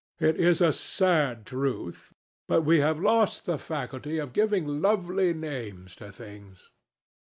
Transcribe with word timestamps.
It 0.19 0.37
is 0.39 0.61
a 0.61 0.73
sad 0.73 1.45
truth, 1.45 2.11
but 2.47 2.63
we 2.63 2.79
have 2.79 2.99
lost 2.99 3.45
the 3.45 3.59
faculty 3.59 4.17
of 4.17 4.33
giving 4.33 4.81
lovely 4.81 5.31
names 5.31 5.95
to 5.97 6.11
things. 6.11 6.71